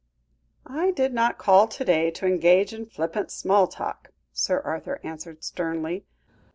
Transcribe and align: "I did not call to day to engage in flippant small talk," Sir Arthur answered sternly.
"I 0.65 0.89
did 0.89 1.13
not 1.13 1.37
call 1.37 1.67
to 1.67 1.85
day 1.85 2.09
to 2.09 2.25
engage 2.25 2.73
in 2.73 2.87
flippant 2.87 3.29
small 3.29 3.67
talk," 3.67 4.09
Sir 4.33 4.59
Arthur 4.61 4.99
answered 5.03 5.43
sternly. 5.43 6.07